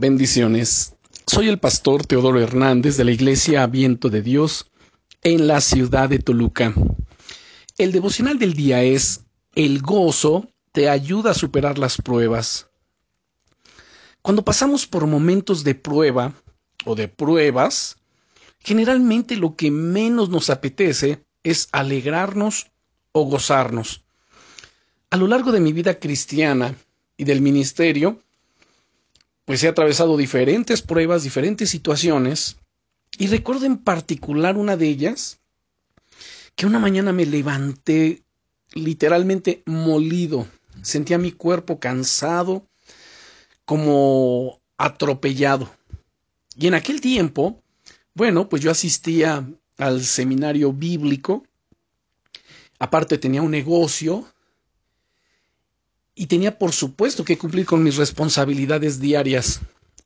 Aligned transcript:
Bendiciones. 0.00 0.94
Soy 1.26 1.50
el 1.50 1.58
pastor 1.58 2.06
Teodoro 2.06 2.40
Hernández 2.40 2.96
de 2.96 3.04
la 3.04 3.10
Iglesia 3.10 3.66
Viento 3.66 4.08
de 4.08 4.22
Dios 4.22 4.70
en 5.22 5.46
la 5.46 5.60
ciudad 5.60 6.08
de 6.08 6.18
Toluca. 6.18 6.72
El 7.76 7.92
devocional 7.92 8.38
del 8.38 8.54
día 8.54 8.82
es 8.82 9.26
El 9.54 9.82
gozo 9.82 10.48
te 10.72 10.88
ayuda 10.88 11.32
a 11.32 11.34
superar 11.34 11.76
las 11.76 11.98
pruebas. 11.98 12.70
Cuando 14.22 14.42
pasamos 14.42 14.86
por 14.86 15.06
momentos 15.06 15.64
de 15.64 15.74
prueba 15.74 16.32
o 16.86 16.94
de 16.94 17.08
pruebas, 17.08 17.98
generalmente 18.60 19.36
lo 19.36 19.54
que 19.54 19.70
menos 19.70 20.30
nos 20.30 20.48
apetece 20.48 21.22
es 21.42 21.68
alegrarnos 21.72 22.70
o 23.12 23.24
gozarnos. 23.24 24.02
A 25.10 25.18
lo 25.18 25.26
largo 25.26 25.52
de 25.52 25.60
mi 25.60 25.74
vida 25.74 25.98
cristiana 25.98 26.74
y 27.18 27.24
del 27.24 27.42
ministerio, 27.42 28.22
pues 29.50 29.64
he 29.64 29.68
atravesado 29.68 30.16
diferentes 30.16 30.80
pruebas, 30.80 31.24
diferentes 31.24 31.68
situaciones, 31.70 32.56
y 33.18 33.26
recuerdo 33.26 33.66
en 33.66 33.78
particular 33.78 34.56
una 34.56 34.76
de 34.76 34.86
ellas, 34.86 35.40
que 36.54 36.66
una 36.66 36.78
mañana 36.78 37.12
me 37.12 37.26
levanté 37.26 38.22
literalmente 38.74 39.64
molido, 39.66 40.46
sentía 40.82 41.18
mi 41.18 41.32
cuerpo 41.32 41.80
cansado, 41.80 42.64
como 43.64 44.60
atropellado. 44.78 45.68
Y 46.54 46.68
en 46.68 46.74
aquel 46.74 47.00
tiempo, 47.00 47.60
bueno, 48.14 48.48
pues 48.48 48.62
yo 48.62 48.70
asistía 48.70 49.44
al 49.78 50.04
seminario 50.04 50.72
bíblico, 50.72 51.44
aparte 52.78 53.18
tenía 53.18 53.42
un 53.42 53.50
negocio, 53.50 54.32
y 56.20 56.26
tenía 56.26 56.58
por 56.58 56.72
supuesto 56.72 57.24
que 57.24 57.38
cumplir 57.38 57.64
con 57.64 57.82
mis 57.82 57.96
responsabilidades 57.96 59.00
diarias. 59.00 59.60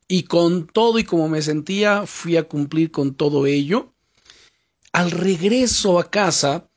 Y 0.07 0.23
con 0.23 0.65
todo 0.65 0.97
y 0.97 1.03
como 1.03 1.27
me 1.27 1.41
sentía, 1.41 2.07
fui 2.07 2.37
a 2.37 2.43
cumplir 2.43 2.89
con 2.89 3.15
todo 3.15 3.45
ello. 3.45 3.91
Al 4.93 5.11
regreso 5.11 5.99
a 5.99 6.09
casa, 6.09 6.69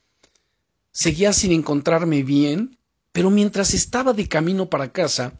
seguía 0.91 1.33
sin 1.33 1.53
encontrarme 1.53 2.25
bien, 2.25 2.78
pero 3.12 3.31
mientras 3.31 3.75
estaba 3.75 4.12
de 4.12 4.27
camino 4.27 4.69
para 4.69 4.91
casa, 4.91 5.39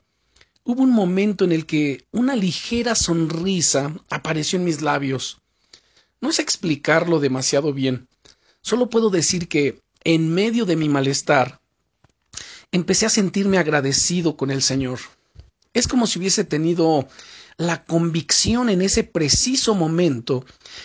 hubo 0.63 0.85
un 0.85 0.93
momento 0.93 1.45
en 1.45 1.51
el 1.51 1.67
que 1.67 2.07
una 2.13 2.37
ligera 2.37 2.95
sonrisa 2.95 3.93
apareció 4.11 4.61
en 4.61 4.65
mis 4.65 4.81
labios. 4.81 5.39
No 6.21 6.31
sé 6.31 6.43
explicarlo 6.43 7.19
demasiado 7.19 7.73
bien, 7.73 8.07
solo 8.61 8.91
puedo 8.91 9.11
decir 9.11 9.49
que, 9.49 9.83
en 10.05 10.33
medio 10.33 10.67
de 10.67 10.77
mi 10.77 10.89
malestar, 10.89 11.61
empecé 12.73 13.07
a 13.07 13.11
sentirme 13.11 13.59
agradecido 13.59 14.37
con 14.37 14.51
el 14.51 14.63
Señor. 14.63 14.99
Es 15.75 15.89
como 15.89 16.07
si 16.07 16.19
hubiese 16.19 16.45
tenido 16.45 17.09
la 17.57 17.85
convicción 17.85 18.69
en 18.71 18.83
ese 18.83 19.05
preciso 19.05 19.75
momento 19.75 20.45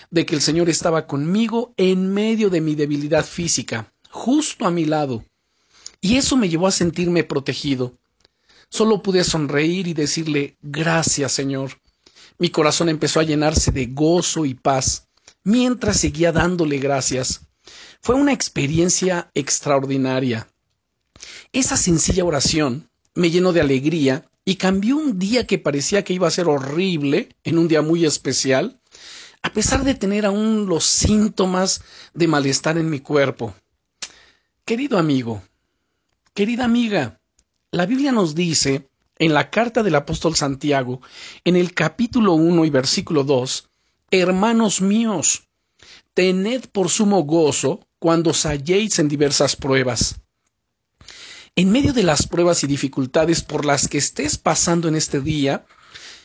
de 0.09 0.25
que 0.25 0.35
el 0.35 0.41
Señor 0.41 0.69
estaba 0.69 1.05
conmigo 1.05 1.73
en 1.77 2.13
medio 2.13 2.49
de 2.49 2.61
mi 2.61 2.75
debilidad 2.75 3.25
física, 3.25 3.93
justo 4.09 4.65
a 4.65 4.71
mi 4.71 4.85
lado. 4.85 5.23
Y 6.01 6.17
eso 6.17 6.35
me 6.35 6.49
llevó 6.49 6.67
a 6.67 6.71
sentirme 6.71 7.23
protegido. 7.23 7.93
Solo 8.69 9.03
pude 9.03 9.23
sonreír 9.23 9.87
y 9.87 9.93
decirle 9.93 10.57
gracias, 10.61 11.31
Señor. 11.31 11.79
Mi 12.39 12.49
corazón 12.49 12.89
empezó 12.89 13.19
a 13.19 13.23
llenarse 13.23 13.71
de 13.71 13.85
gozo 13.85 14.45
y 14.45 14.55
paz 14.55 15.07
mientras 15.43 15.99
seguía 15.99 16.31
dándole 16.31 16.79
gracias. 16.79 17.41
Fue 18.01 18.15
una 18.15 18.33
experiencia 18.33 19.29
extraordinaria. 19.33 20.47
Esa 21.51 21.77
sencilla 21.77 22.25
oración 22.25 22.89
me 23.15 23.29
llenó 23.29 23.53
de 23.53 23.61
alegría 23.61 24.25
y 24.45 24.55
cambió 24.55 24.97
un 24.97 25.19
día 25.19 25.47
que 25.47 25.57
parecía 25.57 26.03
que 26.03 26.13
iba 26.13 26.27
a 26.27 26.31
ser 26.31 26.47
horrible 26.47 27.29
en 27.43 27.57
un 27.57 27.67
día 27.67 27.81
muy 27.81 28.05
especial, 28.05 28.79
a 29.41 29.53
pesar 29.53 29.83
de 29.83 29.93
tener 29.93 30.25
aún 30.25 30.65
los 30.67 30.85
síntomas 30.85 31.81
de 32.13 32.27
malestar 32.27 32.77
en 32.77 32.89
mi 32.89 32.99
cuerpo. 32.99 33.53
Querido 34.65 34.97
amigo, 34.97 35.43
querida 36.33 36.65
amiga, 36.65 37.19
la 37.71 37.85
Biblia 37.85 38.11
nos 38.11 38.35
dice 38.35 38.89
en 39.17 39.33
la 39.33 39.49
carta 39.49 39.83
del 39.83 39.95
apóstol 39.95 40.35
Santiago, 40.35 41.01
en 41.43 41.55
el 41.55 41.73
capítulo 41.73 42.33
1 42.33 42.65
y 42.65 42.69
versículo 42.69 43.23
2, 43.23 43.69
Hermanos 44.11 44.81
míos, 44.81 45.43
tened 46.13 46.65
por 46.71 46.89
sumo 46.89 47.23
gozo 47.23 47.85
cuando 47.99 48.31
os 48.31 48.45
halléis 48.45 48.99
en 48.99 49.07
diversas 49.07 49.55
pruebas 49.55 50.23
en 51.55 51.71
medio 51.71 51.93
de 51.93 52.03
las 52.03 52.27
pruebas 52.27 52.63
y 52.63 52.67
dificultades 52.67 53.43
por 53.43 53.65
las 53.65 53.87
que 53.87 53.99
estés 53.99 54.37
pasando 54.37 54.87
en 54.87 54.95
este 54.95 55.21
día, 55.21 55.65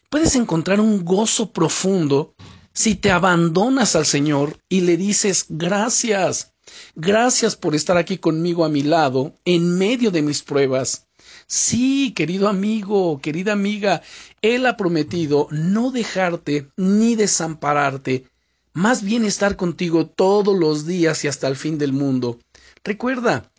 puedes 0.09 0.35
encontrar 0.37 0.81
un 0.81 1.05
gozo 1.05 1.53
profundo 1.53 2.35
si 2.73 2.95
te 2.95 3.11
abandonas 3.11 3.95
al 3.95 4.07
Señor 4.07 4.59
y 4.69 4.83
le 4.83 4.97
dices 4.97 5.47
gracias, 5.49 6.55
gracias 6.95 7.57
por 7.57 7.75
estar 7.75 7.99
aquí 7.99 8.17
conmigo 8.17 8.65
a 8.65 8.71
mi 8.71 8.83
lado 8.83 9.35
en 9.45 9.77
medio 9.77 10.11
de 10.11 10.23
mis 10.23 10.43
pruebas. 10.43 11.09
Sí, 11.47 12.13
querido 12.15 12.49
amigo, 12.49 13.21
querida 13.21 13.53
amiga, 13.53 14.03
Él 14.41 14.65
ha 14.65 14.77
prometido 14.77 15.49
no 15.51 15.91
dejarte 15.91 16.71
ni 16.77 17.17
desampararte, 17.17 18.27
más 18.73 19.03
bien 19.03 19.25
estar 19.25 19.57
contigo 19.57 20.07
todos 20.07 20.57
los 20.57 20.87
días 20.87 21.25
y 21.25 21.29
hasta 21.29 21.49
el 21.49 21.57
fin 21.57 21.77
del 21.77 21.93
mundo. 21.93 22.39
Recuerda, 22.85 23.51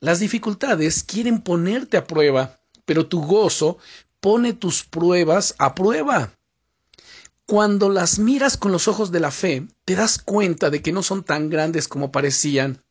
las 0.00 0.20
dificultades 0.20 1.04
quieren 1.04 1.40
ponerte 1.42 1.96
a 1.96 2.06
prueba, 2.06 2.58
pero 2.84 3.06
tu 3.06 3.22
gozo 3.22 3.78
pone 4.20 4.52
tus 4.52 4.84
pruebas 4.84 5.54
a 5.58 5.74
prueba. 5.74 6.32
Cuando 7.46 7.88
las 7.90 8.18
miras 8.18 8.56
con 8.56 8.72
los 8.72 8.88
ojos 8.88 9.12
de 9.12 9.20
la 9.20 9.30
fe, 9.30 9.68
te 9.84 9.94
das 9.94 10.18
cuenta 10.18 10.68
de 10.68 10.82
que 10.82 10.92
no 10.92 11.02
son 11.02 11.22
tan 11.22 11.48
grandes 11.48 11.86
como 11.86 12.10
parecían. 12.10 12.82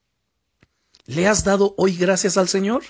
¿Le 1.05 1.27
has 1.27 1.43
dado 1.43 1.75
hoy 1.77 1.95
gracias 1.95 2.37
al 2.37 2.47
Señor? 2.47 2.83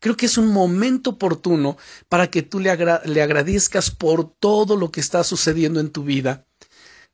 Creo 0.00 0.16
que 0.16 0.26
es 0.26 0.36
un 0.36 0.48
momento 0.48 1.10
oportuno 1.10 1.76
para 2.08 2.28
que 2.28 2.42
tú 2.42 2.58
le, 2.58 2.70
agradezcas 2.70 3.90
por 3.90 4.28
todo 4.28 4.76
lo 4.76 4.90
que 4.90 5.00
está 5.00 5.22
sucediendo 5.22 5.78
en 5.78 5.90
tu 5.90 6.02
vida, 6.02 6.44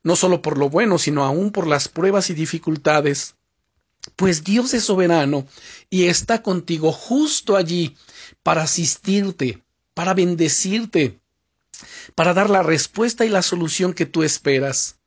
no 0.01 0.15
solo 0.15 0.41
por 0.41 0.57
lo 0.57 0.69
bueno, 0.69 0.97
sino 0.97 1.23
aún 1.23 1.51
por 1.51 1.67
las 1.67 1.87
pruebas 1.87 2.31
y 2.31 2.33
dificultades. 2.33 3.35
Pues 4.15 4.43
Dios 4.43 4.73
es 4.73 4.83
soberano 4.85 5.47
y 5.89 6.05
está 6.05 6.41
contigo 6.41 6.91
justo 6.91 7.55
allí 7.55 7.95
para 8.43 8.63
asistirte, 8.63 9.63
para 9.93 10.13
bendecirte, 10.13 11.19
para 12.15 12.33
dar 12.33 12.49
la 12.49 12.63
respuesta 12.63 13.25
y 13.25 13.29
la 13.29 13.41
solución 13.41 13.93
que 13.93 14.05
tú 14.05 14.23
esperas. 14.23 14.97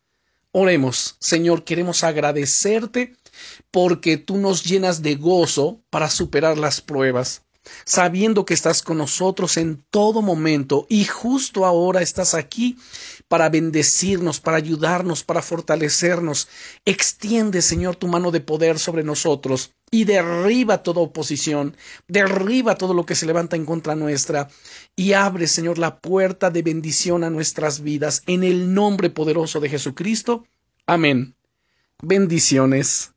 Oremos, 0.51 1.17
Señor, 1.19 1.65
queremos 1.65 2.05
agradecerte 2.05 3.17
porque 3.71 4.17
tú 4.19 4.37
nos 4.37 4.65
llenas 4.65 5.03
de 5.03 5.15
gozo 5.15 5.81
para 5.91 6.11
superar 6.11 6.59
las 6.59 6.81
pruebas 6.81 7.43
sabiendo 7.85 8.45
que 8.45 8.55
estás 8.55 8.83
con 8.83 8.99
nosotros 8.99 9.57
en 9.57 9.85
todo 9.91 10.23
momento 10.23 10.87
y 10.89 11.05
justo 11.05 11.65
ahora 11.65 12.03
estás 12.03 12.35
aquí 12.35 12.77
para 13.29 13.49
bendecirnos, 13.49 14.41
para 14.41 14.57
ayudarnos, 14.57 15.25
para 15.25 15.43
fortalecernos. 15.43 16.49
Extiende, 16.85 17.63
Señor, 17.63 17.97
tu 17.97 18.09
mano 18.09 18.31
de 18.31 18.41
poder 18.41 18.79
sobre 18.79 19.03
nosotros 19.03 19.73
y 19.91 20.05
derriba 20.05 20.83
toda 20.83 21.03
oposición, 21.03 21.77
derriba 22.09 22.77
todo 22.77 22.95
lo 22.95 23.07
que 23.07 23.15
se 23.15 23.27
levanta 23.27 23.57
en 23.57 23.67
contra 23.67 23.95
nuestra 23.95 24.49
y 24.97 25.13
abre, 25.13 25.47
Señor, 25.47 25.79
la 25.79 25.99
puerta 25.99 26.51
de 26.51 26.63
bendición 26.63 27.25
a 27.25 27.31
nuestras 27.31 27.81
vidas 27.81 28.23
en 28.27 28.43
el 28.43 28.75
nombre 28.75 29.11
poderoso 29.11 29.61
de 29.61 29.69
Jesucristo. 29.69 30.45
Amén. 30.87 31.35
Bendiciones. 32.01 33.12